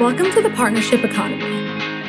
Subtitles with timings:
[0.00, 1.44] Welcome to the Partnership Economy.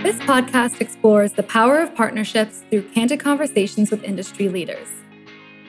[0.02, 4.88] This podcast explores the power of partnerships through candid conversations with industry leaders.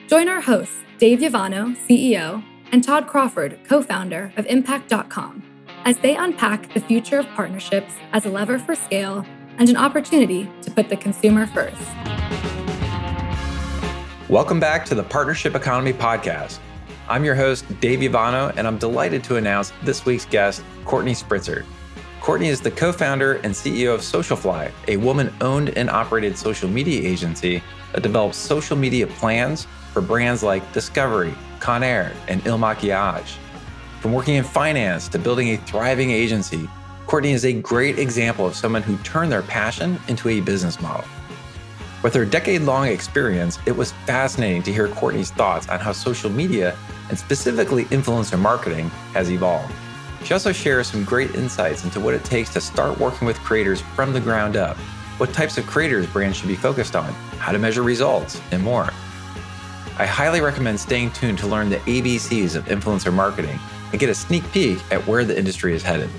[0.07, 2.41] Join our hosts, Dave Yovanno, CEO,
[2.71, 5.43] and Todd Crawford, co founder of Impact.com,
[5.83, 9.25] as they unpack the future of partnerships as a lever for scale
[9.57, 11.75] and an opportunity to put the consumer first.
[14.29, 16.59] Welcome back to the Partnership Economy Podcast.
[17.09, 21.65] I'm your host, Dave Yovanno, and I'm delighted to announce this week's guest, Courtney Spritzer.
[22.23, 26.69] Courtney is the co founder and CEO of Socialfly, a woman owned and operated social
[26.69, 33.35] media agency that develops social media plans for brands like Discovery, Conair, and Il Makiage.
[33.99, 36.69] From working in finance to building a thriving agency,
[37.07, 41.03] Courtney is a great example of someone who turned their passion into a business model.
[42.03, 46.29] With her decade long experience, it was fascinating to hear Courtney's thoughts on how social
[46.29, 46.77] media,
[47.09, 49.73] and specifically influencer marketing, has evolved.
[50.23, 53.81] She also shares some great insights into what it takes to start working with creators
[53.93, 54.77] from the ground up,
[55.17, 58.89] what types of creators brands should be focused on, how to measure results, and more.
[59.99, 63.59] I highly recommend staying tuned to learn the ABCs of influencer marketing
[63.91, 66.09] and get a sneak peek at where the industry is headed.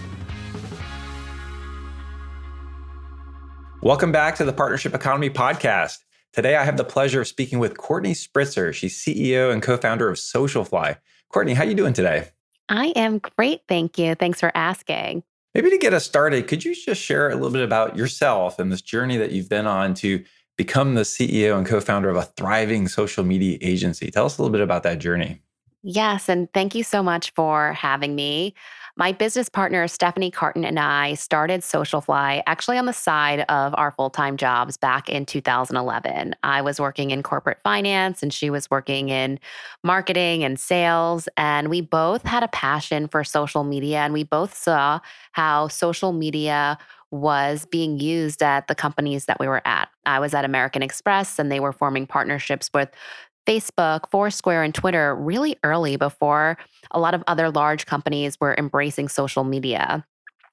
[3.80, 6.00] Welcome back to the Partnership Economy podcast.
[6.34, 8.74] Today, I have the pleasure of speaking with Courtney Spritzer.
[8.74, 10.98] She's CEO and co-founder of Socialfly.
[11.30, 12.28] Courtney, how are you doing today?
[12.68, 13.62] I am great.
[13.68, 14.14] Thank you.
[14.14, 15.22] Thanks for asking.
[15.54, 18.72] Maybe to get us started, could you just share a little bit about yourself and
[18.72, 20.24] this journey that you've been on to
[20.56, 24.10] become the CEO and co founder of a thriving social media agency?
[24.10, 25.40] Tell us a little bit about that journey.
[25.82, 26.28] Yes.
[26.28, 28.54] And thank you so much for having me.
[28.96, 33.90] My business partner, Stephanie Cartin, and I started Socialfly actually on the side of our
[33.90, 36.36] full time jobs back in 2011.
[36.44, 39.40] I was working in corporate finance and she was working in
[39.82, 41.28] marketing and sales.
[41.36, 45.00] And we both had a passion for social media and we both saw
[45.32, 46.78] how social media
[47.10, 49.88] was being used at the companies that we were at.
[50.06, 52.90] I was at American Express and they were forming partnerships with
[53.46, 56.56] Facebook, Foursquare, and Twitter really early before
[56.90, 60.04] a lot of other large companies were embracing social media.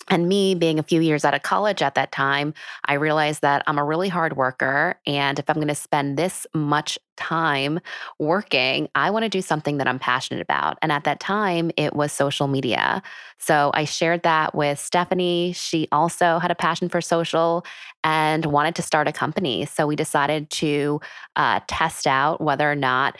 [0.09, 2.53] And me being a few years out of college at that time,
[2.85, 4.99] I realized that I'm a really hard worker.
[5.05, 7.79] And if I'm going to spend this much time
[8.19, 10.77] working, I want to do something that I'm passionate about.
[10.81, 13.03] And at that time, it was social media.
[13.37, 15.53] So I shared that with Stephanie.
[15.53, 17.63] She also had a passion for social
[18.03, 19.65] and wanted to start a company.
[19.65, 20.99] So we decided to
[21.35, 23.17] uh, test out whether or not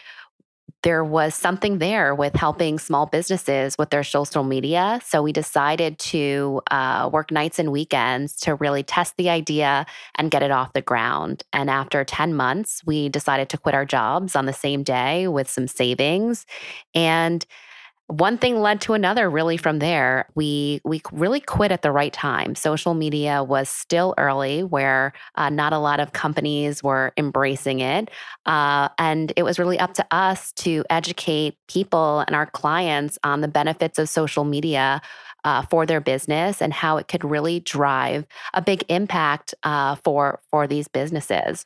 [0.84, 5.00] there was something there with helping small businesses with their social media.
[5.06, 10.32] So we decided to uh, work nights and weekends to really test the idea and
[10.32, 11.44] get it off the ground.
[11.54, 15.50] And after 10 months, we decided to quit our jobs on the same day with
[15.50, 16.46] some savings.
[16.96, 17.46] And
[18.12, 20.28] one thing led to another really from there.
[20.36, 22.56] We we really quit at the right time.
[22.56, 28.10] Social media was still early where uh, not a lot of companies were embracing it.
[28.46, 33.40] Uh, and it was really up to us to educate people and our clients on
[33.40, 35.02] the benefits of social media
[35.44, 40.40] uh, for their business and how it could really drive a big impact uh, for
[40.50, 41.66] for these businesses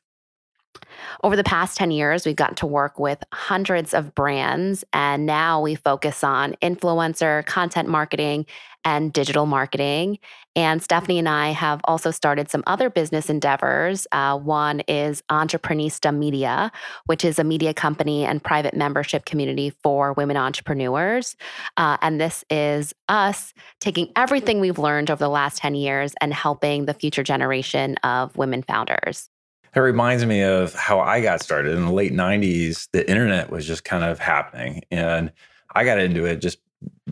[1.23, 5.61] over the past 10 years, we've gotten to work with hundreds of brands, and now
[5.61, 8.45] we focus on influencer, content marketing,
[8.85, 10.19] and digital marketing.
[10.55, 14.07] And Stephanie and I have also started some other business endeavors.
[14.11, 16.71] Uh, one is Entreprenista Media,
[17.07, 21.35] which is a media company and private membership community for women entrepreneurs.
[21.75, 26.33] Uh, and this is us taking everything we've learned over the last 10 years and
[26.33, 29.29] helping the future generation of women founders.
[29.75, 32.87] It reminds me of how I got started in the late 90s.
[32.93, 34.83] The internet was just kind of happening.
[34.89, 35.33] And
[35.73, 36.59] I got into it just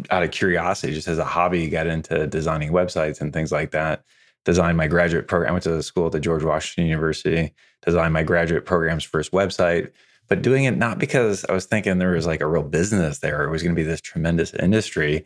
[0.10, 4.04] out of curiosity, just as a hobby, got into designing websites and things like that.
[4.46, 5.50] Designed my graduate program.
[5.50, 7.54] I went to the school at the George Washington University,
[7.86, 9.92] designed my graduate program's first website,
[10.30, 13.44] but doing it not because I was thinking there was like a real business there,
[13.44, 15.26] it was going to be this tremendous industry.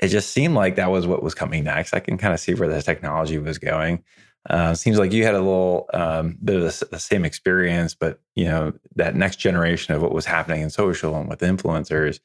[0.00, 1.94] It just seemed like that was what was coming next.
[1.94, 4.02] I can kind of see where the technology was going.
[4.50, 8.20] Uh, seems like you had a little um, bit of the, the, same experience, but
[8.34, 12.18] you know that next generation of what was happening in social and with influencers.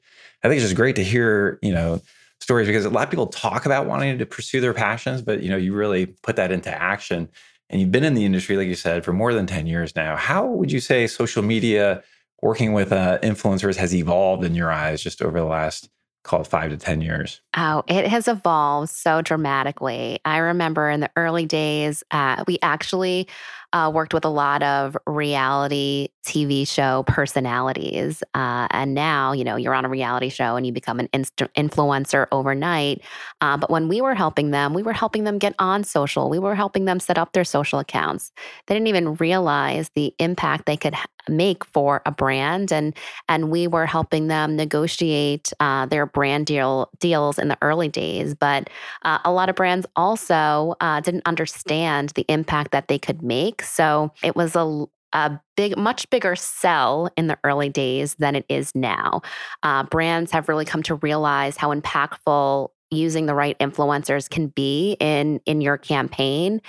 [0.44, 2.02] I think it's just great to hear you know
[2.40, 5.50] stories because a lot of people talk about wanting to pursue their passions, but you
[5.50, 7.30] know you really put that into action.
[7.69, 10.16] And you've been in the industry, like you said, for more than ten years now.
[10.16, 12.02] How would you say social media,
[12.42, 15.90] working with uh, influencers, has evolved in your eyes just over the last
[16.27, 17.41] call it five to 10 years?
[17.56, 20.19] Oh, it has evolved so dramatically.
[20.25, 23.27] I remember in the early days, uh, we actually
[23.74, 28.24] uh, worked with a lot of reality TV show personalities.
[28.34, 31.36] Uh, and now, you know, you're on a reality show and you become an inst-
[31.56, 33.02] influencer overnight.
[33.42, 36.30] Uh, but when we were helping them, we were helping them get on social.
[36.30, 38.31] We were helping them set up their social accounts.
[38.68, 40.96] They didn't even realize the impact they could
[41.30, 42.96] make for a brand and
[43.28, 48.34] and we were helping them negotiate uh, their brand deal deals in the early days
[48.34, 48.70] but
[49.04, 53.56] uh, a lot of brands also uh, didn't understand the impact that they could make
[53.62, 58.45] so it was a a big, much bigger sell in the early days than it
[58.50, 59.21] is now.
[59.63, 64.95] Uh, brands have really come to realize how impactful using the right influencers can be
[65.00, 66.62] in in your campaign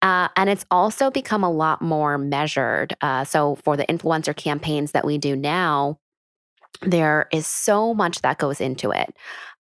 [0.00, 4.92] uh, and it's also become a lot more measured uh, so for the influencer campaigns
[4.92, 5.98] that we do now
[6.80, 9.14] there is so much that goes into it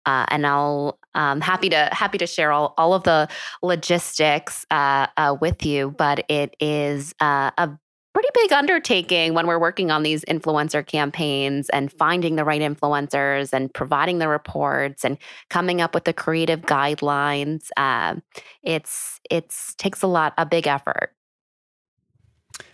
[0.06, 3.28] uh, and I'll um, happy to happy to share all, all of the
[3.64, 5.92] logistics uh, uh, with you.
[5.92, 7.72] But it is uh, a
[8.14, 13.52] pretty big undertaking when we're working on these influencer campaigns and finding the right influencers
[13.52, 15.18] and providing the reports and
[15.50, 17.70] coming up with the creative guidelines.
[17.76, 18.16] Uh,
[18.64, 21.12] it's it's takes a lot, a big effort.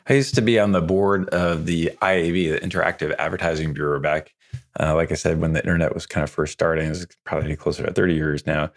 [0.07, 4.33] I used to be on the board of the IAB, the Interactive Advertising Bureau, back,
[4.79, 6.89] uh, like I said, when the internet was kind of first starting.
[6.89, 8.71] It's probably closer to 30 years now.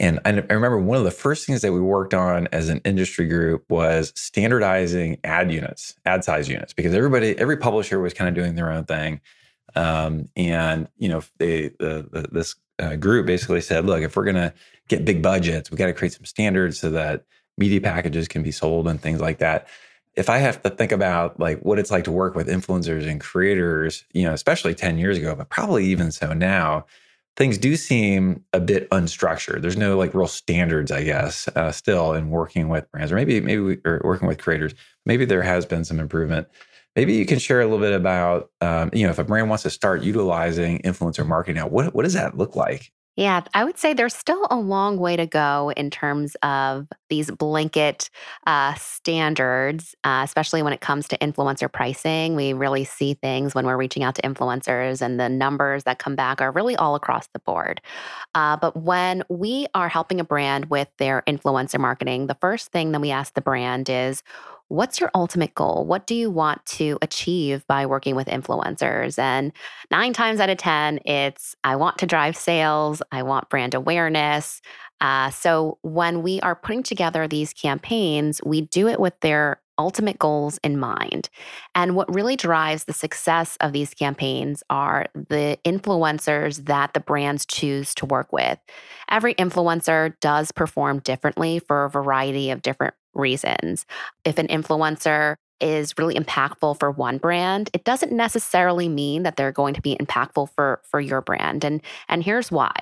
[0.00, 3.26] And I, remember one of the first things that we worked on as an industry
[3.26, 8.34] group was standardizing ad units, ad size units, because everybody, every publisher was kind of
[8.34, 9.20] doing their own thing.
[9.74, 14.24] Um, and you know, they, the, the, this uh, group basically said, look, if we're
[14.24, 14.54] going to
[14.86, 17.24] get big budgets, we got to create some standards so that
[17.56, 19.66] media packages can be sold and things like that.
[20.18, 23.20] If I have to think about like what it's like to work with influencers and
[23.20, 26.86] creators, you know, especially 10 years ago, but probably even so now,
[27.36, 29.62] things do seem a bit unstructured.
[29.62, 33.40] There's no like real standards, I guess, uh, still in working with brands, or maybe
[33.40, 34.74] maybe we, or working with creators.
[35.06, 36.48] Maybe there has been some improvement.
[36.96, 39.62] Maybe you can share a little bit about, um, you know, if a brand wants
[39.62, 42.92] to start utilizing influencer marketing now, what what does that look like?
[43.18, 47.32] Yeah, I would say there's still a long way to go in terms of these
[47.32, 48.10] blanket
[48.46, 52.36] uh, standards, uh, especially when it comes to influencer pricing.
[52.36, 56.14] We really see things when we're reaching out to influencers, and the numbers that come
[56.14, 57.80] back are really all across the board.
[58.36, 62.92] Uh, but when we are helping a brand with their influencer marketing, the first thing
[62.92, 64.22] that we ask the brand is,
[64.68, 65.84] what's your ultimate goal?
[65.86, 69.18] What do you want to achieve by working with influencers?
[69.18, 69.52] And
[69.90, 74.60] nine times out of 10, it's I want to drive sales, I want brand awareness.
[75.00, 80.18] Uh, so when we are putting together these campaigns, we do it with their ultimate
[80.18, 81.30] goals in mind.
[81.74, 87.46] And what really drives the success of these campaigns are the influencers that the brands
[87.46, 88.58] choose to work with.
[89.08, 93.86] Every influencer does perform differently for a variety of different reasons.
[94.24, 99.52] If an influencer is really impactful for one brand, it doesn't necessarily mean that they're
[99.52, 101.64] going to be impactful for for your brand.
[101.64, 102.74] And and here's why.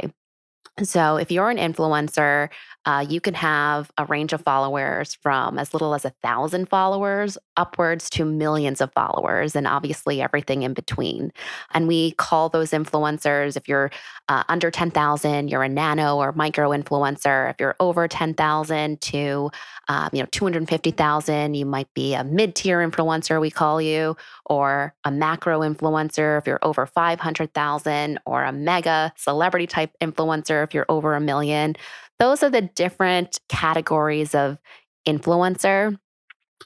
[0.83, 2.51] So, if you're an influencer,
[2.87, 7.37] uh, you can have a range of followers from as little as a thousand followers
[7.57, 11.33] upwards to millions of followers, and obviously everything in between.
[11.73, 13.91] And we call those influencers, if you're
[14.29, 17.51] uh, under 10,000, you're a nano or micro influencer.
[17.51, 19.51] If you're over 10,000 to
[19.89, 24.95] um, you know 250,000, you might be a mid tier influencer, we call you, or
[25.05, 30.87] a macro influencer if you're over 500,000, or a mega celebrity type influencer if you're
[30.89, 31.75] over a million.
[32.19, 34.59] Those are the different categories of
[35.07, 35.99] influencer.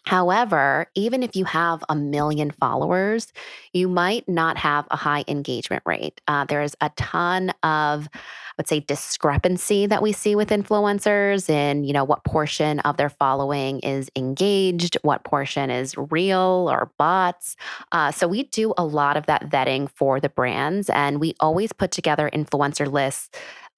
[0.07, 3.33] However, even if you have a million followers,
[3.73, 6.21] you might not have a high engagement rate.
[6.27, 8.19] Uh, there's a ton of, I
[8.57, 13.11] would say, discrepancy that we see with influencers in, you know, what portion of their
[13.11, 17.57] following is engaged, what portion is real or bots.
[17.93, 21.73] Uh, so we do a lot of that vetting for the brands, and we always
[21.73, 23.29] put together influencer lists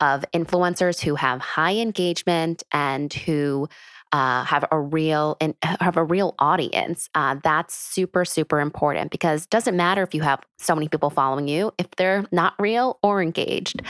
[0.02, 3.68] of influencers who have high engagement and who
[4.10, 5.38] uh, have a real
[5.80, 7.08] have a real audience.
[7.14, 11.08] Uh, that's super super important because it doesn't matter if you have so many people
[11.08, 13.80] following you if they're not real or engaged.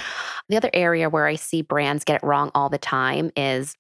[0.49, 3.75] The other area where I see brands get it wrong all the time is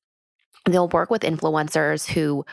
[0.69, 2.45] they'll work with influencers who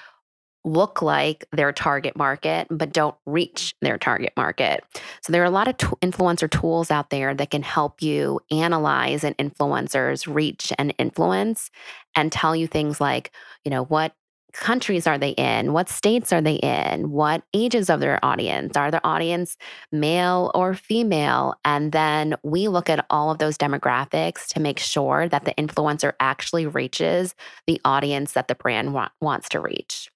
[0.65, 4.83] look like their target market, but don't reach their target market.
[5.21, 8.39] So there are a lot of t- influencer tools out there that can help you
[8.51, 11.71] analyze an influencer's reach and influence
[12.15, 13.31] and tell you things like,
[13.63, 14.13] you know, what
[14.53, 15.73] countries are they in?
[15.73, 17.11] What states are they in?
[17.11, 18.75] What ages of their audience?
[18.75, 19.57] Are their audience
[19.91, 21.55] male or female?
[21.63, 26.13] And then we look at all of those demographics to make sure that the influencer
[26.19, 27.35] actually reaches
[27.67, 30.09] the audience that the brand wa- wants to reach.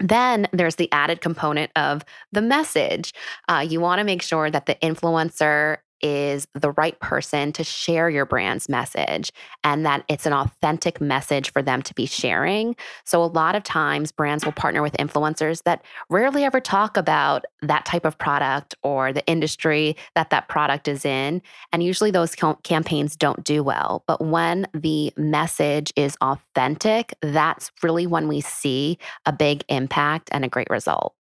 [0.00, 3.12] Then there's the added component of the message.
[3.48, 8.10] Uh, you want to make sure that the influencer is the right person to share
[8.10, 9.32] your brand's message
[9.64, 12.76] and that it's an authentic message for them to be sharing.
[13.04, 17.44] So, a lot of times, brands will partner with influencers that rarely ever talk about
[17.62, 21.42] that type of product or the industry that that product is in.
[21.72, 24.04] And usually, those campaigns don't do well.
[24.06, 30.44] But when the message is authentic, that's really when we see a big impact and
[30.44, 31.14] a great result.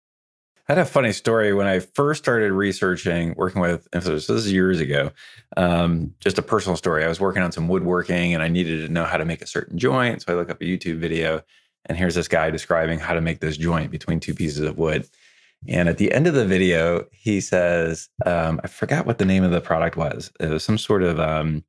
[0.69, 4.27] I had a funny story when I first started researching, working with influencers.
[4.27, 5.13] This is years ago.
[5.57, 7.05] Um, just a personal story.
[7.05, 9.47] I was working on some woodworking and I needed to know how to make a
[9.47, 10.23] certain joint.
[10.23, 11.41] So I look up a YouTube video
[11.85, 15.09] and here's this guy describing how to make this joint between two pieces of wood.
[15.69, 19.45] And at the end of the video, he says, um, I forgot what the name
[19.45, 20.33] of the product was.
[20.41, 21.63] It was some sort of um,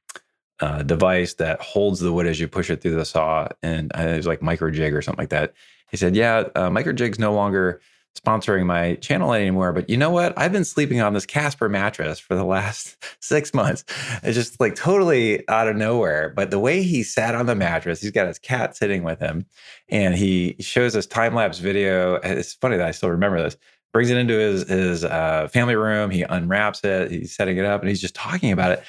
[0.59, 3.47] uh, device that holds the wood as you push it through the saw.
[3.61, 5.53] And uh, it was like micro jig or something like that.
[5.91, 7.79] He said, Yeah, uh, micro jig's no longer
[8.21, 9.73] sponsoring my channel anymore.
[9.73, 10.37] But you know what?
[10.37, 13.83] I've been sleeping on this Casper mattress for the last six months.
[14.23, 16.33] It's just like totally out of nowhere.
[16.35, 19.45] But the way he sat on the mattress, he's got his cat sitting with him,
[19.89, 22.15] and he shows this time lapse video.
[22.15, 23.57] It's funny that I still remember this.
[23.93, 26.11] Brings it into his his uh, family room.
[26.11, 27.09] He unwraps it.
[27.09, 28.83] He's setting it up, and he's just talking about it.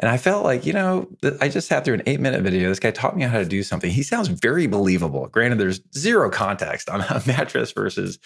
[0.00, 1.08] And I felt like, you know,
[1.40, 2.70] I just sat through an eight minute video.
[2.70, 3.90] This guy taught me how to do something.
[3.90, 5.26] He sounds very believable.
[5.26, 8.18] Granted, there's zero context on a mattress versus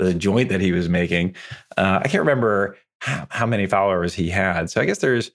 [0.00, 1.36] the joint that he was making.
[1.76, 4.68] Uh, I can't remember how, many followers he had.
[4.70, 5.30] So I guess there's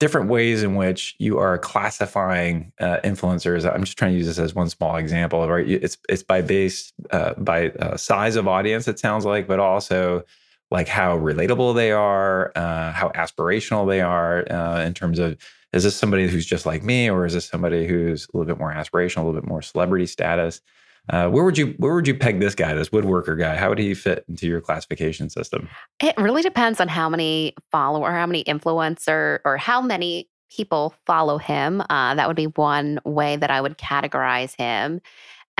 [0.00, 3.70] different ways in which you are classifying uh, influencers.
[3.70, 5.46] I'm just trying to use this as one small example.
[5.48, 5.68] Right?
[5.68, 8.88] It's it's by base uh, by uh, size of audience.
[8.88, 10.24] It sounds like, but also
[10.70, 15.36] like how relatable they are, uh, how aspirational they are uh, in terms of
[15.72, 18.58] is this somebody who's just like me, or is this somebody who's a little bit
[18.58, 20.60] more aspirational, a little bit more celebrity status?
[21.08, 23.56] Uh, where would you where would you peg this guy, this woodworker guy?
[23.56, 25.68] How would he fit into your classification system?
[26.00, 31.38] It really depends on how many follower, how many influencer, or how many people follow
[31.38, 31.82] him.
[31.90, 35.00] Uh, that would be one way that I would categorize him.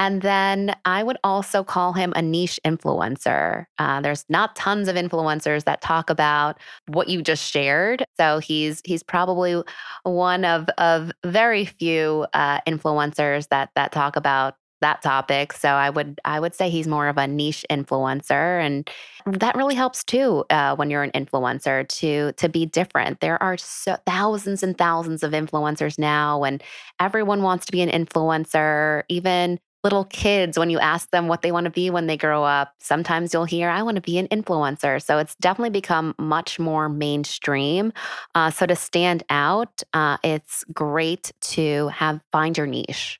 [0.00, 3.66] And then I would also call him a niche influencer.
[3.78, 8.04] Uh, there's not tons of influencers that talk about what you just shared.
[8.18, 9.62] So he's he's probably
[10.04, 15.52] one of of very few uh, influencers that that talk about that topic.
[15.52, 18.88] So I would I would say he's more of a niche influencer, and
[19.26, 23.20] that really helps too uh, when you're an influencer to to be different.
[23.20, 26.62] There are so, thousands and thousands of influencers now, and
[27.00, 29.02] everyone wants to be an influencer.
[29.08, 32.44] Even little kids, when you ask them what they want to be when they grow
[32.44, 36.58] up, sometimes you'll hear, "I want to be an influencer." So it's definitely become much
[36.58, 37.92] more mainstream.
[38.34, 43.18] Uh, so to stand out, uh, it's great to have find your niche.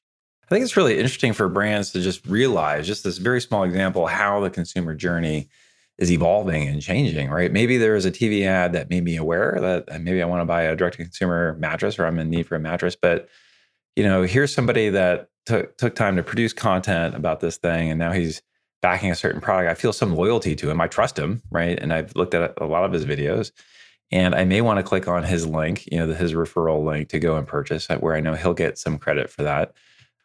[0.51, 4.09] I think it's really interesting for brands to just realize, just this very small example,
[4.09, 5.49] how the consumer journey
[5.99, 7.53] is evolving and changing, right?
[7.53, 10.41] Maybe there was a TV ad that made me aware that uh, maybe I want
[10.41, 12.97] to buy a direct to consumer mattress or I'm in need for a mattress.
[13.01, 13.29] But,
[13.95, 17.99] you know, here's somebody that took took time to produce content about this thing and
[17.99, 18.43] now he's
[18.83, 19.71] backing a certain product.
[19.71, 20.81] I feel some loyalty to him.
[20.81, 21.79] I trust him, right?
[21.79, 23.53] And I've looked at a lot of his videos
[24.11, 27.21] and I may want to click on his link, you know, his referral link to
[27.21, 29.75] go and purchase where I know he'll get some credit for that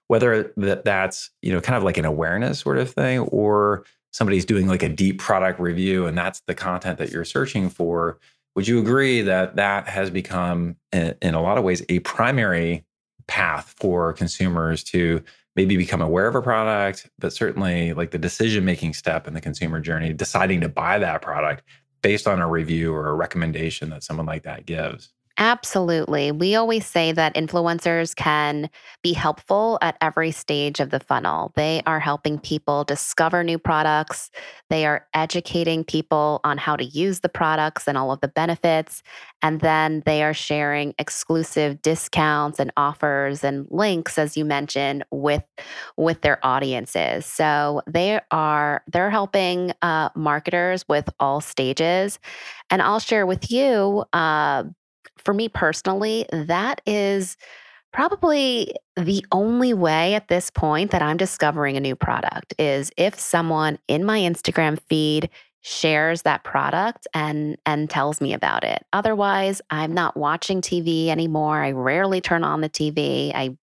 [0.08, 4.46] whether that that's you know kind of like an awareness sort of thing or somebody's
[4.46, 8.18] doing like a deep product review and that's the content that you're searching for
[8.56, 12.86] would you agree that that has become in a lot of ways a primary
[13.28, 15.22] path for consumers to
[15.56, 19.42] maybe become aware of a product but certainly like the decision making step in the
[19.42, 21.64] consumer journey deciding to buy that product
[22.02, 26.32] based on a review or a recommendation that someone like that gives Absolutely.
[26.32, 28.70] We always say that influencers can
[29.04, 31.52] be helpful at every stage of the funnel.
[31.58, 34.32] They are helping people discover new products.
[34.70, 39.04] They are educating people on how to use the products and all of the benefits.
[39.42, 45.44] And then they are sharing exclusive discounts and offers and links, as you mentioned, with,
[45.98, 47.26] with their audiences.
[47.26, 52.20] So they are they're helping uh, marketers with all stages.
[52.70, 54.64] And I'll share with you uh,
[55.18, 57.38] for me personally, that is
[57.94, 63.18] probably the only way at this point that I'm discovering a new product is if
[63.18, 65.30] someone in my Instagram feed
[65.62, 68.84] shares that product and and tells me about it.
[68.94, 71.64] Otherwise, I'm not watching TV anymore.
[71.64, 73.32] I rarely turn on the TV.
[73.34, 73.58] I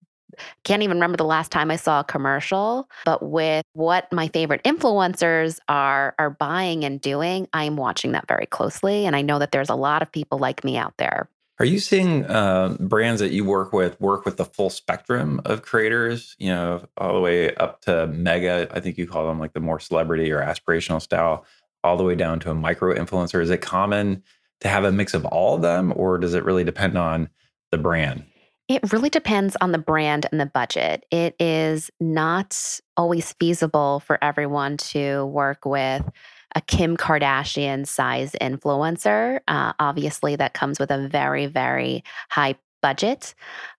[0.65, 4.63] can't even remember the last time I saw a commercial, but with what my favorite
[4.65, 9.53] influencers are are buying and doing, I'm watching that very closely and I know that
[9.53, 11.29] there's a lot of people like me out there
[11.59, 15.63] Are you seeing uh, brands that you work with work with the full spectrum of
[15.63, 16.35] creators?
[16.39, 18.67] You know, all the way up to mega.
[18.73, 21.45] I think you call them like the more celebrity or aspirational style,
[21.85, 23.43] all the way down to a micro influencer.
[23.43, 24.23] Is it common
[24.61, 27.29] to have a mix of all of them, or does it really depend on
[27.71, 28.25] the brand?
[28.71, 31.05] It really depends on the brand and the budget.
[31.11, 36.09] It is not always feasible for everyone to work with
[36.55, 39.41] a Kim Kardashian size influencer.
[39.49, 43.35] Uh, obviously, that comes with a very, very high budget.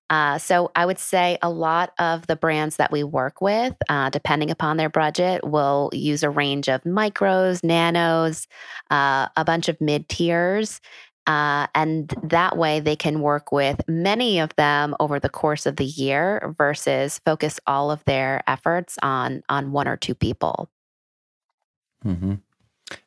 [0.10, 4.10] Uh, so I would say a lot of the brands that we work with, uh,
[4.10, 8.46] depending upon their budget, will use a range of micros, nanos,
[8.90, 10.82] uh, a bunch of mid tiers.
[11.28, 15.76] Uh, and that way they can work with many of them over the course of
[15.76, 20.68] the year versus focus all of their efforts on on one or two people.
[22.04, 22.36] Mm-hmm.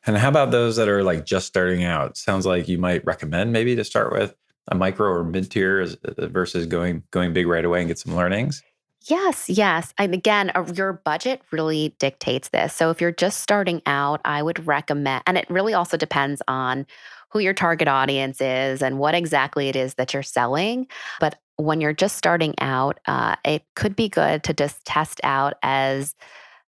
[0.05, 2.17] And how about those that are like just starting out?
[2.17, 4.33] Sounds like you might recommend maybe to start with
[4.69, 8.15] a micro or mid tier uh, versus going going big right away and get some
[8.15, 8.63] learnings.
[9.07, 9.93] Yes, yes.
[9.99, 12.73] And again, your budget really dictates this.
[12.73, 16.87] So if you're just starting out, I would recommend, and it really also depends on
[17.35, 20.87] who your target audience is and what exactly it is that you're selling.
[21.19, 25.55] But when you're just starting out, uh, it could be good to just test out
[25.61, 26.15] as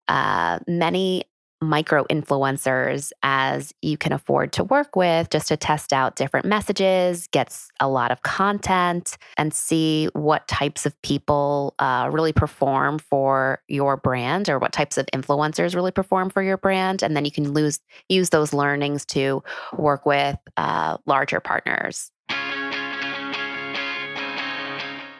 [0.06, 1.24] uh, many
[1.62, 7.28] micro influencers as you can afford to work with just to test out different messages,
[7.28, 13.60] get a lot of content, and see what types of people uh, really perform for
[13.68, 17.02] your brand or what types of influencers really perform for your brand.
[17.02, 19.42] And then you can lose, use those learnings to
[19.76, 22.10] work with uh, larger partners.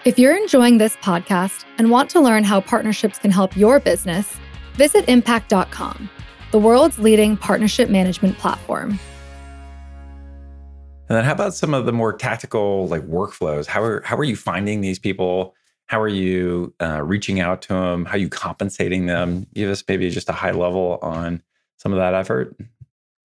[0.05, 4.37] If you're enjoying this podcast and want to learn how partnerships can help your business,
[4.75, 6.11] visit impact.com
[6.53, 9.01] the world's leading partnership management platform.
[11.09, 13.67] And then how about some of the more tactical like workflows?
[13.67, 15.55] How are how are you finding these people?
[15.87, 18.05] How are you uh, reaching out to them?
[18.05, 19.47] How are you compensating them?
[19.55, 21.43] Give us maybe just a high level on
[21.77, 22.57] some of that effort.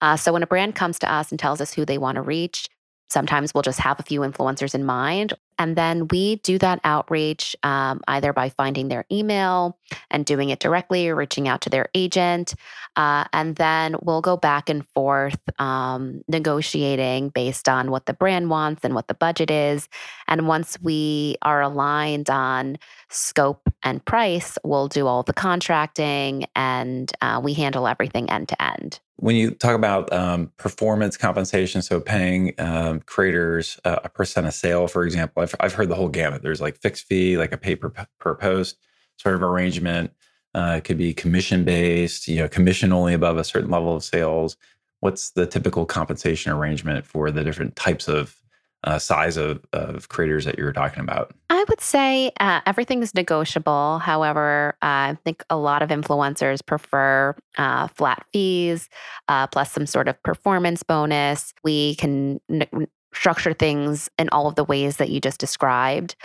[0.01, 2.22] Uh, so when a brand comes to us and tells us who they want to
[2.22, 2.67] reach,
[3.08, 7.56] sometimes we'll just have a few influencers in mind and then we do that outreach
[7.64, 9.78] um, either by finding their email
[10.12, 12.54] and doing it directly or reaching out to their agent.
[12.96, 18.50] Uh, and then we'll go back and forth um, negotiating based on what the brand
[18.50, 19.88] wants and what the budget is.
[20.28, 22.78] And once we are aligned on
[23.10, 28.62] scope and price, we'll do all the contracting and uh, we handle everything end to
[28.62, 34.45] end when you talk about um, performance compensation, so paying um, creators uh, a percent
[34.45, 36.43] of sale, for example, I've, I've heard the whole gamut.
[36.43, 38.77] There's like fixed fee, like a pay per, per post
[39.17, 40.12] sort of arrangement.
[40.53, 44.03] Uh, it could be commission based, you know, commission only above a certain level of
[44.03, 44.56] sales.
[44.99, 48.39] What's the typical compensation arrangement for the different types of
[48.88, 51.34] uh, size of, of creators that you're talking about?
[51.50, 54.00] I would say uh, everything is negotiable.
[54.00, 58.88] However, uh, I think a lot of influencers prefer uh, flat fees
[59.28, 61.54] uh, plus some sort of performance bonus.
[61.65, 66.15] We can n- structure things in all of the ways that you just described.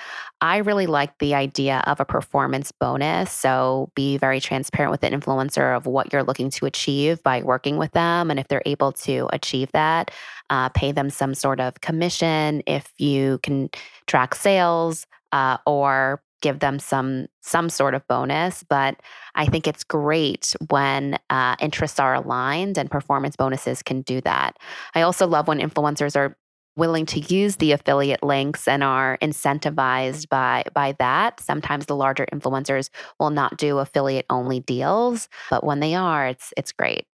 [0.42, 3.33] I really like the idea of a performance bonus.
[3.33, 7.78] So be very transparent with the influencer of what you're looking to achieve by working
[7.78, 8.31] with them.
[8.31, 10.11] And if they're able to achieve that,
[10.50, 13.70] uh, pay them some sort of commission if you can
[14.07, 18.96] track sales uh, or give them some some sort of bonus but
[19.37, 24.57] i think it's great when uh, interests are aligned and performance bonuses can do that
[24.96, 26.37] i also love when influencers are
[26.76, 31.40] willing to use the affiliate links and are incentivized by by that.
[31.40, 36.52] Sometimes the larger influencers will not do affiliate only deals but when they are it's
[36.56, 37.06] it's great.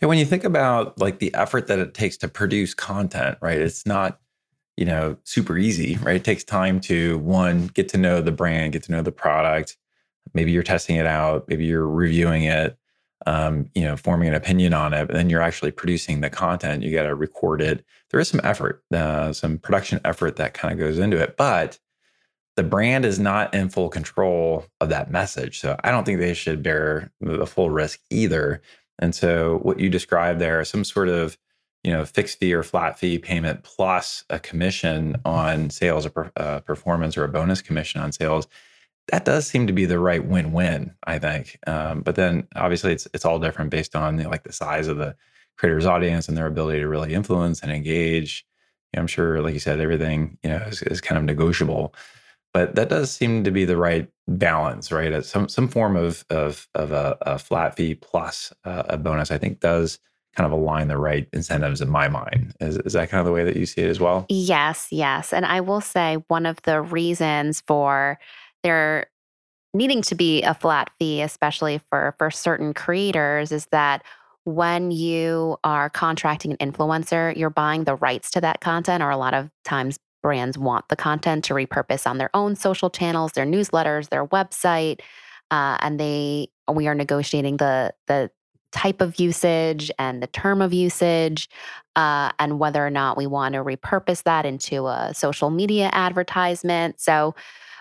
[0.00, 3.60] Yeah when you think about like the effort that it takes to produce content right
[3.60, 4.20] it's not
[4.76, 6.16] you know super easy right?
[6.16, 9.76] It takes time to one get to know the brand get to know the product.
[10.32, 12.76] Maybe you're testing it out maybe you're reviewing it
[13.26, 16.82] um, you know, forming an opinion on it, but then you're actually producing the content.
[16.82, 17.84] You got to record it.
[18.10, 21.78] There is some effort, uh, some production effort that kind of goes into it, but
[22.56, 25.58] the brand is not in full control of that message.
[25.58, 28.62] So I don't think they should bear the full risk either.
[28.98, 31.36] And so what you described there, some sort of
[31.82, 36.60] you know fixed fee or flat fee payment plus a commission on sales or uh,
[36.60, 38.48] performance or a bonus commission on sales
[39.08, 41.58] that does seem to be the right win-win, I think.
[41.66, 44.96] Um, but then obviously it's it's all different based on the, like the size of
[44.96, 45.14] the
[45.56, 48.46] creator's audience and their ability to really influence and engage.
[48.92, 51.94] You know, I'm sure, like you said, everything you know is, is, kind of negotiable,
[52.52, 55.24] but that does seem to be the right balance, right?
[55.24, 59.38] Some some form of of of a, a flat fee plus uh, a bonus, I
[59.38, 59.98] think does
[60.34, 62.54] kind of align the right incentives in my mind.
[62.60, 64.26] Is, is that kind of the way that you see it as well?
[64.28, 65.32] Yes, yes.
[65.32, 68.18] And I will say one of the reasons for
[68.64, 69.06] there
[69.72, 74.02] needing to be a flat fee, especially for for certain creators, is that
[74.44, 79.16] when you are contracting an influencer, you're buying the rights to that content, or a
[79.16, 83.46] lot of times brands want the content to repurpose on their own social channels, their
[83.46, 85.00] newsletters, their website,
[85.50, 88.30] uh, and they we are negotiating the the
[88.72, 91.48] type of usage and the term of usage,
[91.94, 97.00] uh, and whether or not we want to repurpose that into a social media advertisement.
[97.00, 97.34] So,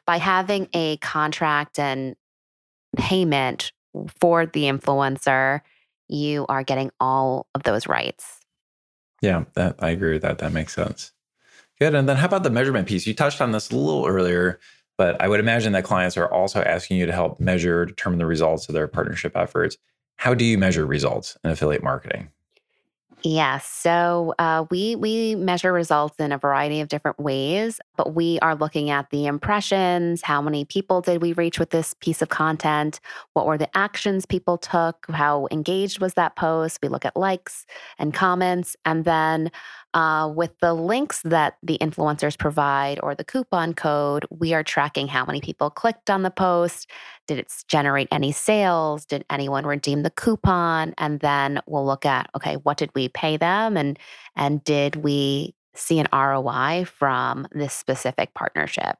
[0.06, 2.16] by having a contract and
[2.98, 3.72] payment
[4.20, 5.62] for the influencer,
[6.10, 8.40] you are getting all of those rights.
[9.22, 10.40] Yeah, that I agree with that.
[10.40, 11.14] That makes sense.
[11.80, 11.96] Good.
[11.96, 13.08] And then how about the measurement piece?
[13.08, 14.60] You touched on this a little earlier,
[14.98, 18.26] but I would imagine that clients are also asking you to help measure, determine the
[18.26, 19.78] results of their partnership efforts.
[20.18, 22.30] How do you measure results in affiliate marketing?
[23.26, 23.66] Yes.
[23.66, 28.54] So uh, we we measure results in a variety of different ways, but we are
[28.54, 30.22] looking at the impressions.
[30.22, 33.00] How many people did we reach with this piece of content?
[33.32, 35.06] What were the actions people took?
[35.10, 36.80] How engaged was that post?
[36.84, 37.66] We look at likes
[37.98, 39.52] and comments, and then
[39.94, 45.08] uh, with the links that the influencers provide or the coupon code, we are tracking
[45.08, 46.90] how many people clicked on the post.
[47.28, 49.06] Did it generate any sales?
[49.06, 50.94] Did anyone redeem the coupon?
[50.98, 54.00] And then we'll look at okay, what did we pay them, and
[54.36, 58.98] and did we see an ROI from this specific partnership?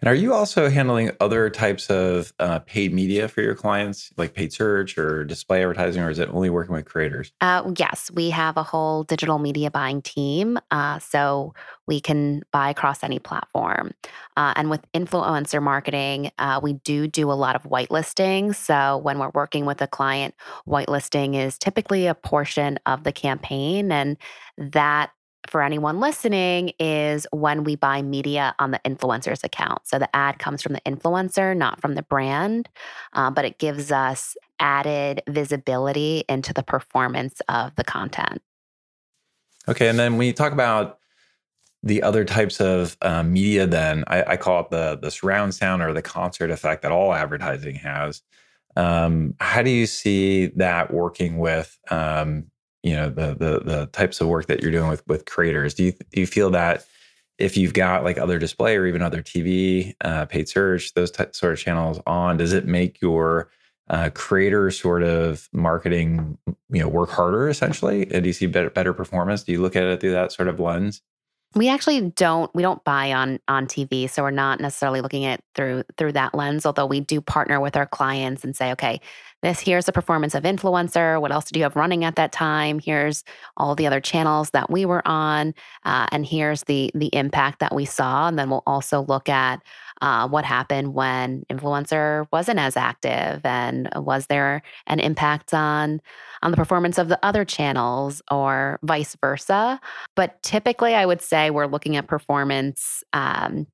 [0.00, 4.34] And are you also handling other types of uh, paid media for your clients, like
[4.34, 7.32] paid search or display advertising, or is it only working with creators?
[7.40, 10.58] Uh, yes, we have a whole digital media buying team.
[10.70, 11.54] Uh, so
[11.86, 13.92] we can buy across any platform.
[14.36, 18.54] Uh, and with influencer marketing, uh, we do do a lot of whitelisting.
[18.54, 20.34] So when we're working with a client,
[20.68, 23.90] whitelisting is typically a portion of the campaign.
[23.90, 24.16] And
[24.56, 25.10] that
[25.48, 29.86] for anyone listening is when we buy media on the influencer's account.
[29.86, 32.68] So the ad comes from the influencer, not from the brand,
[33.14, 38.42] uh, but it gives us added visibility into the performance of the content.
[39.68, 39.88] Okay.
[39.88, 40.98] And then when you talk about
[41.82, 45.80] the other types of uh, media, then I, I, call it the, the surround sound
[45.80, 48.20] or the concert effect that all advertising has.
[48.76, 52.49] Um, how do you see that working with um,
[52.82, 55.74] you know the the the types of work that you're doing with with creators.
[55.74, 56.84] Do you do you feel that
[57.38, 61.24] if you've got like other display or even other tv uh, paid search those t-
[61.32, 63.50] sort of channels on does it make your
[63.88, 66.38] uh, creator sort of marketing
[66.70, 68.02] you know work harder essentially?
[68.12, 69.42] And do you see better, better performance?
[69.42, 71.02] Do you look at it through that sort of lens
[71.54, 75.42] we actually don't we don't buy on on tv so we're not necessarily looking at
[75.54, 79.00] through through that lens although we do partner with our clients and say okay
[79.42, 82.78] this here's the performance of influencer what else did you have running at that time?
[82.78, 83.24] Here's
[83.56, 87.74] all the other channels that we were on uh, and here's the the impact that
[87.74, 88.28] we saw.
[88.28, 89.62] And then we'll also look at
[90.00, 96.00] uh, what happened when influencer wasn't as active and was there an impact on
[96.42, 99.80] on the performance of the other channels or vice versa
[100.16, 103.66] but typically i would say we're looking at performance um,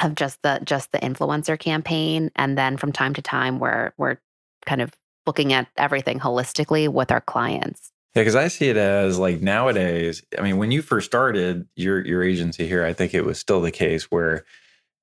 [0.00, 4.18] of just the just the influencer campaign and then from time to time we're we're
[4.66, 4.92] kind of
[5.26, 10.22] looking at everything holistically with our clients yeah, because I see it as like nowadays.
[10.38, 13.62] I mean, when you first started your your agency here, I think it was still
[13.62, 14.44] the case where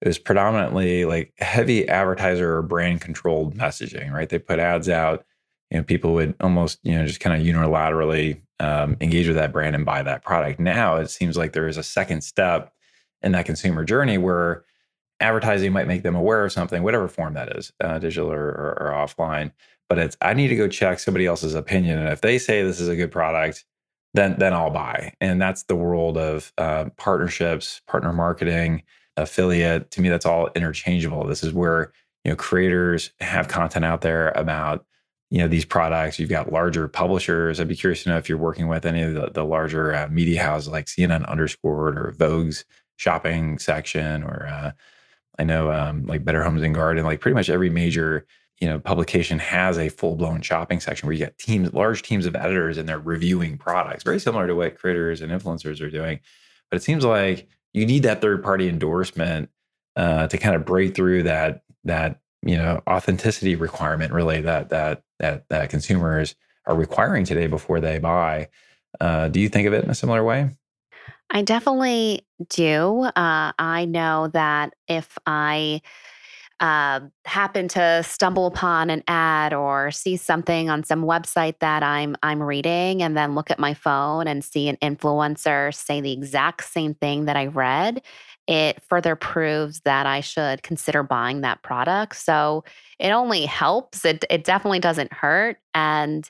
[0.02, 4.30] it was predominantly like heavy advertiser or brand controlled messaging, right?
[4.30, 5.26] They put ads out,
[5.78, 9.76] know, people would almost, you know, just kind of unilaterally um, engage with that brand
[9.76, 10.60] and buy that product.
[10.60, 12.74] Now it seems like there is a second step
[13.22, 14.64] in that consumer journey where
[15.20, 18.78] advertising might make them aware of something, whatever form that is, uh, digital or, or,
[18.80, 19.52] or offline.
[19.90, 22.80] But it's I need to go check somebody else's opinion, and if they say this
[22.80, 23.66] is a good product,
[24.14, 25.14] then then I'll buy.
[25.20, 28.84] And that's the world of uh, partnerships, partner marketing
[29.22, 29.92] affiliate.
[29.92, 31.26] To me, that's all interchangeable.
[31.26, 31.92] This is where
[32.24, 34.86] you know creators have content out there about
[35.30, 36.20] you know these products.
[36.20, 37.60] You've got larger publishers.
[37.60, 40.08] I'd be curious to know if you're working with any of the, the larger uh,
[40.10, 42.66] media houses like CNN Underscored or Vogue's
[42.98, 44.72] shopping section, or uh,
[45.38, 47.06] I know um, like Better Homes and Garden.
[47.06, 48.26] Like pretty much every major
[48.60, 52.26] you know publication has a full blown shopping section where you get teams, large teams
[52.26, 54.04] of editors, and they're reviewing products.
[54.04, 56.20] Very similar to what creators and influencers are doing.
[56.70, 59.50] But it seems like you need that third party endorsement
[59.96, 65.04] uh, to kind of break through that that you know authenticity requirement really that that
[65.20, 68.48] that that consumers are requiring today before they buy.
[69.00, 70.50] Uh, do you think of it in a similar way?
[71.32, 73.04] I definitely do.
[73.04, 75.82] Uh, I know that if I
[76.60, 82.16] uh, happen to stumble upon an ad or see something on some website that I'm
[82.24, 86.66] I'm reading, and then look at my phone and see an influencer say the exact
[86.66, 88.02] same thing that I read,
[88.48, 92.16] it further proves that I should consider buying that product.
[92.18, 92.64] So
[93.00, 94.04] it only helps.
[94.04, 96.30] It it definitely doesn't hurt, and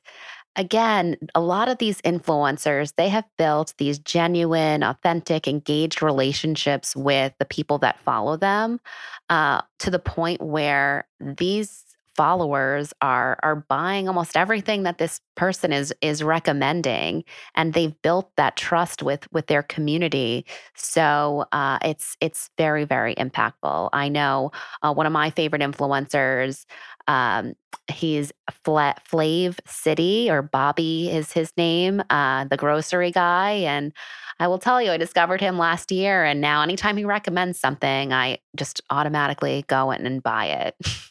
[0.60, 7.34] again, a lot of these influencers, they have built these genuine, authentic, engaged relationships with
[7.40, 8.82] the people that follow them
[9.30, 15.72] uh, to the point where these followers are are buying almost everything that this person
[15.72, 17.24] is is recommending
[17.56, 20.46] and they've built that trust with with their community
[20.76, 26.66] so uh, it's it's very very impactful i know uh, one of my favorite influencers
[27.08, 27.56] um,
[27.90, 28.32] he's
[28.64, 33.52] Flat Flav City or Bobby is his name, uh, the grocery guy.
[33.52, 33.94] And
[34.40, 36.24] I will tell you, I discovered him last year.
[36.24, 40.76] And now anytime he recommends something, I just automatically go in and buy it.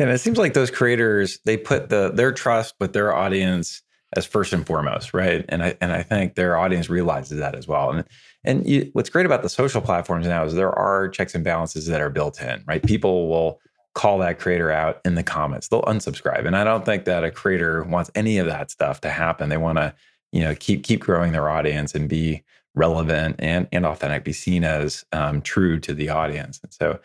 [0.00, 3.82] Yeah, it seems like those creators they put the their trust with their audience
[4.16, 5.44] as first and foremost, right?
[5.50, 7.90] And I and I think their audience realizes that as well.
[7.90, 8.04] And
[8.42, 11.84] and you, what's great about the social platforms now is there are checks and balances
[11.84, 12.82] that are built in, right?
[12.82, 13.60] People will
[13.94, 15.68] call that creator out in the comments.
[15.68, 19.10] They'll unsubscribe, and I don't think that a creator wants any of that stuff to
[19.10, 19.50] happen.
[19.50, 19.94] They want to,
[20.32, 22.42] you know, keep keep growing their audience and be
[22.74, 26.58] relevant and and authentic, be seen as um, true to the audience.
[26.62, 27.00] And so,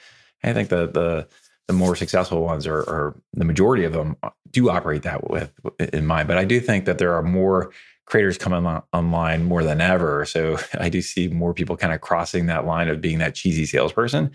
[0.45, 1.27] I think the the
[1.67, 4.15] the more successful ones are, are the majority of them
[4.51, 5.51] do operate that with
[5.93, 6.27] in mind.
[6.27, 7.71] But I do think that there are more
[8.05, 10.25] creators coming on, online more than ever.
[10.25, 13.65] So I do see more people kind of crossing that line of being that cheesy
[13.65, 14.31] salesperson.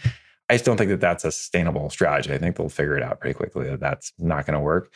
[0.49, 2.33] I just don't think that that's a sustainable strategy.
[2.33, 4.93] I think they'll figure it out pretty quickly that that's not going to work.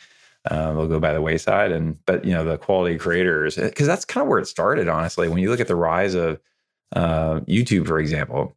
[0.51, 1.71] Uh, they'll go by the wayside.
[1.71, 4.89] And but you know the quality creators because that's kind of where it started.
[4.89, 6.39] Honestly, when you look at the rise of
[6.93, 8.55] uh, YouTube, for example,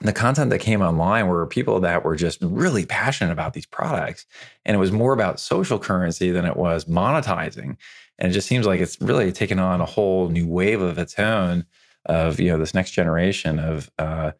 [0.00, 4.26] the content that came online were people that were just really passionate about these products.
[4.64, 7.76] And it was more about social currency than it was monetizing.
[8.18, 11.18] And it just seems like it's really taken on a whole new wave of its
[11.18, 11.64] own
[12.06, 14.30] of you know this next generation of uh,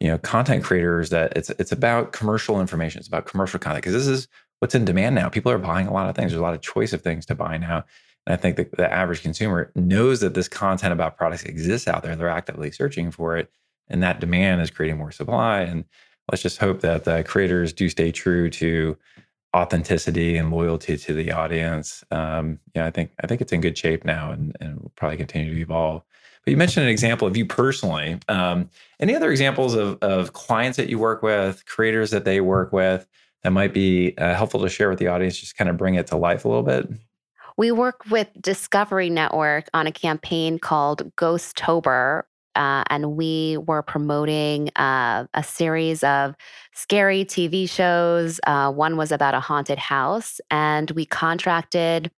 [0.00, 2.98] you know content creators that it's it's about commercial information.
[2.98, 4.28] It's about commercial content because this is
[4.60, 5.28] what's in demand now.
[5.28, 6.30] People are buying a lot of things.
[6.30, 7.84] There's a lot of choice of things to buy now.
[8.26, 12.02] And i think the, the average consumer knows that this content about products exists out
[12.02, 12.14] there.
[12.16, 13.50] They're actively searching for it
[13.90, 15.60] and that demand is creating more supply.
[15.60, 15.84] And
[16.30, 18.96] let's just hope that the creators do stay true to
[19.54, 22.04] authenticity and loyalty to the audience.
[22.10, 25.16] Um, yeah, I think I think it's in good shape now, and, and will probably
[25.16, 26.02] continue to evolve.
[26.44, 28.18] But you mentioned an example of you personally.
[28.28, 32.72] Um, any other examples of, of clients that you work with, creators that they work
[32.72, 33.06] with,
[33.42, 35.36] that might be uh, helpful to share with the audience?
[35.36, 36.88] Just kind of bring it to life a little bit.
[37.56, 42.22] We work with Discovery Network on a campaign called Ghosttober,
[42.56, 46.34] uh, and we were promoting uh, a series of
[46.74, 48.40] scary TV shows.
[48.46, 52.10] Uh, one was about a haunted house, and we contracted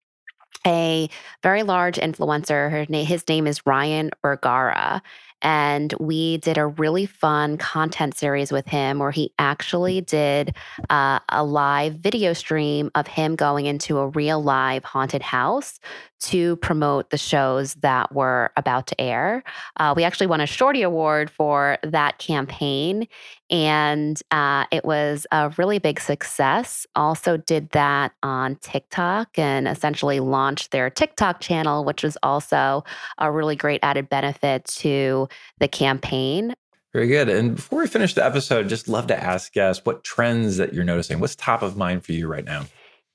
[0.66, 1.08] a
[1.42, 2.88] very large influencer.
[2.88, 5.02] Na- his name is Ryan Bergara.
[5.42, 10.54] And we did a really fun content series with him where he actually did
[10.88, 15.80] uh, a live video stream of him going into a real live haunted house
[16.22, 19.42] to promote the shows that were about to air.
[19.76, 23.08] Uh, we actually won a Shorty Award for that campaign,
[23.50, 26.86] and uh, it was a really big success.
[26.94, 32.84] Also, did that on TikTok and essentially launched their TikTok channel, which was also
[33.18, 35.28] a really great added benefit to
[35.58, 36.54] the campaign.
[36.92, 37.28] Very good.
[37.28, 40.84] And before we finish the episode, just love to ask guests what trends that you're
[40.84, 41.20] noticing.
[41.20, 42.66] What's top of mind for you right now?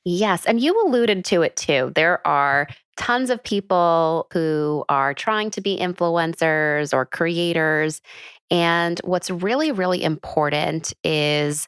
[0.03, 0.45] Yes.
[0.45, 1.91] And you alluded to it too.
[1.93, 8.01] There are tons of people who are trying to be influencers or creators.
[8.49, 11.67] And what's really, really important is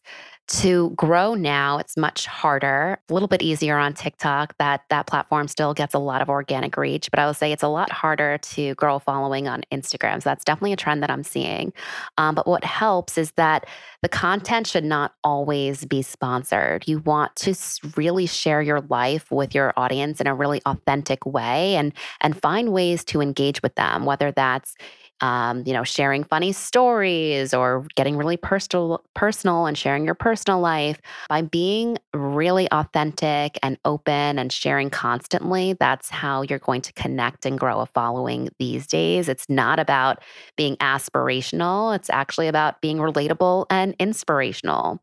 [0.49, 5.47] to grow now it's much harder a little bit easier on tiktok that that platform
[5.47, 8.37] still gets a lot of organic reach but i would say it's a lot harder
[8.39, 11.71] to grow a following on instagram so that's definitely a trend that i'm seeing.
[12.17, 13.65] Um, but what helps is that
[14.01, 16.87] the content should not always be sponsored.
[16.87, 17.55] You want to
[17.95, 22.73] really share your life with your audience in a really authentic way and and find
[22.73, 24.75] ways to engage with them whether that's
[25.21, 30.59] um, you know, sharing funny stories or getting really personal, personal and sharing your personal
[30.59, 35.73] life by being really authentic and open and sharing constantly.
[35.73, 39.29] That's how you're going to connect and grow a following these days.
[39.29, 40.23] It's not about
[40.55, 41.95] being aspirational.
[41.95, 45.01] It's actually about being relatable and inspirational.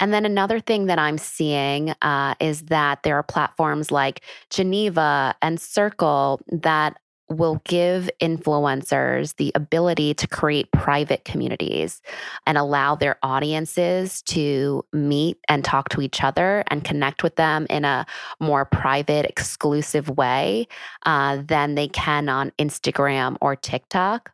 [0.00, 5.34] And then another thing that I'm seeing uh, is that there are platforms like Geneva
[5.42, 6.98] and Circle that
[7.30, 12.02] will give influencers the ability to create private communities
[12.46, 17.66] and allow their audiences to meet and talk to each other and connect with them
[17.70, 18.04] in a
[18.40, 20.66] more private, exclusive way
[21.06, 24.32] uh, than they can on Instagram or TikTok.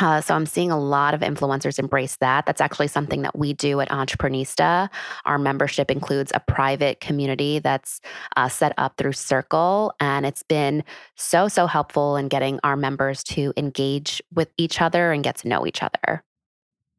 [0.00, 2.46] Uh, so I'm seeing a lot of influencers embrace that.
[2.46, 4.88] That's actually something that we do at Entreprenista.
[5.26, 8.00] Our membership includes a private community that's
[8.36, 10.82] uh, set up through Circle, and it's been
[11.16, 15.48] so so helpful in getting our members to engage with each other and get to
[15.48, 16.24] know each other.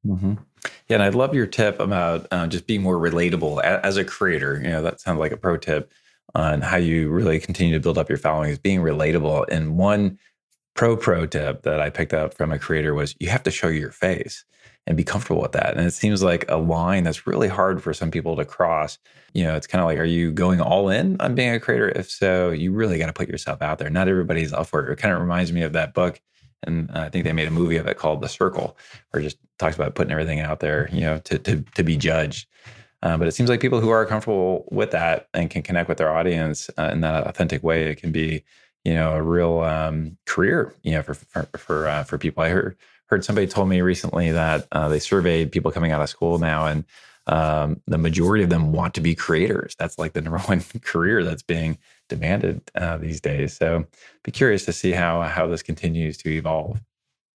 [0.06, 0.34] Mm-hmm.
[0.88, 4.60] Yeah, and I love your tip about uh, just being more relatable as a creator.
[4.62, 5.92] You know, that sounds like a pro tip
[6.36, 9.46] on how you really continue to build up your following is being relatable.
[9.50, 10.18] And one
[10.74, 13.68] pro pro tip that I picked up from a creator was you have to show
[13.68, 14.46] your face
[14.88, 15.78] and be comfortable with that.
[15.78, 18.98] And it seems like a line that's really hard for some people to cross.
[19.34, 21.90] You know, it's kind of like, are you going all in on being a creator?
[21.90, 23.90] If so, you really got to put yourself out there.
[23.90, 24.92] Not everybody's up for it.
[24.92, 26.20] It kind of reminds me of that book.
[26.64, 28.78] And I think they made a movie of it called The Circle,
[29.10, 31.98] where it just talks about putting everything out there, you know, to to to be
[31.98, 32.48] judged.
[33.04, 35.98] Uh, but it seems like people who are comfortable with that and can connect with
[35.98, 38.44] their audience uh, in that authentic way, it can be
[38.84, 42.44] you know a real um, career you know for for for, uh, for people.
[42.44, 46.10] I heard heard somebody told me recently that uh, they surveyed people coming out of
[46.10, 46.86] school now, and
[47.28, 49.76] um, the majority of them want to be creators.
[49.78, 51.78] That's like the number one career that's being
[52.10, 53.56] demanded uh, these days.
[53.56, 53.86] So,
[54.24, 56.80] be curious to see how how this continues to evolve.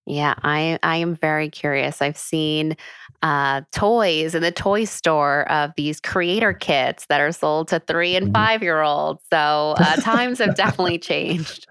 [0.07, 2.01] Yeah, I I am very curious.
[2.01, 2.77] I've seen
[3.21, 8.15] uh, toys in the toy store of these creator kits that are sold to three
[8.15, 8.33] and mm-hmm.
[8.33, 9.21] five year olds.
[9.31, 11.67] So uh, times have definitely changed.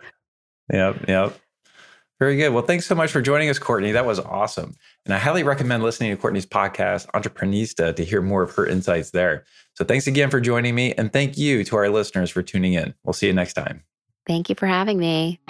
[0.73, 1.39] Yep, yep.
[2.19, 2.51] Very good.
[2.51, 3.93] Well, thanks so much for joining us, Courtney.
[3.93, 4.75] That was awesome.
[5.05, 9.11] And I highly recommend listening to Courtney's podcast, Entreprenista, to hear more of her insights
[9.11, 9.45] there.
[9.75, 10.93] So thanks again for joining me.
[10.95, 12.95] And thank you to our listeners for tuning in.
[13.05, 13.83] We'll see you next time.
[14.27, 15.41] Thank you for having me.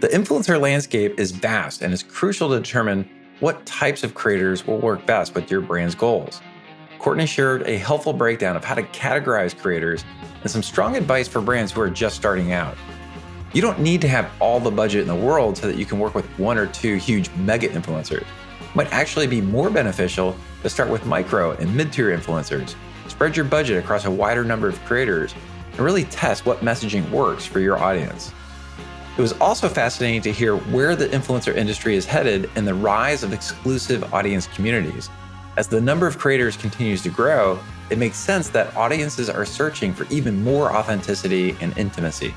[0.00, 3.06] The influencer landscape is vast and it's crucial to determine
[3.40, 6.40] what types of creators will work best with your brand's goals.
[6.98, 10.02] Courtney shared a helpful breakdown of how to categorize creators
[10.40, 12.78] and some strong advice for brands who are just starting out.
[13.52, 15.98] You don't need to have all the budget in the world so that you can
[15.98, 18.22] work with one or two huge mega influencers.
[18.22, 22.74] It might actually be more beneficial to start with micro and mid tier influencers.
[23.08, 25.34] Spread your budget across a wider number of creators
[25.72, 28.32] and really test what messaging works for your audience.
[29.20, 33.22] It was also fascinating to hear where the influencer industry is headed and the rise
[33.22, 35.10] of exclusive audience communities.
[35.58, 37.58] As the number of creators continues to grow,
[37.90, 42.34] it makes sense that audiences are searching for even more authenticity and intimacy.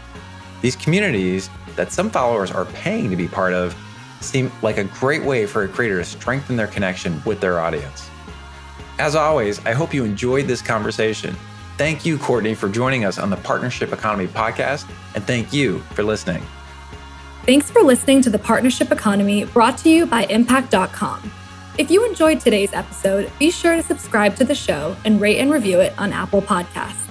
[0.61, 3.73] These communities that some followers are paying to be part of
[4.19, 8.09] seem like a great way for a creator to strengthen their connection with their audience.
[8.99, 11.33] As always, I hope you enjoyed this conversation.
[11.77, 16.03] Thank you, Courtney, for joining us on the Partnership Economy podcast, and thank you for
[16.03, 16.43] listening.
[17.45, 21.29] Thanks for listening to the Partnership Economy brought to you by Impact.com.
[21.77, 25.51] If you enjoyed today's episode, be sure to subscribe to the show and rate and
[25.51, 27.02] review it on Apple Podcasts.